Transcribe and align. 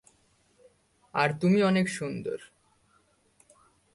আর 1.13 1.29
তুমি 1.41 1.59
অনেক 1.63 1.85
সুন্দর! 1.89 2.37